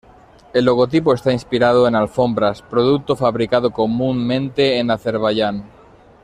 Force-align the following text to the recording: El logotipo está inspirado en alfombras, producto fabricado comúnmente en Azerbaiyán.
El 0.51 0.65
logotipo 0.65 1.13
está 1.13 1.31
inspirado 1.31 1.87
en 1.87 1.93
alfombras, 1.95 2.63
producto 2.63 3.15
fabricado 3.15 3.69
comúnmente 3.69 4.79
en 4.79 4.89
Azerbaiyán. 4.89 5.63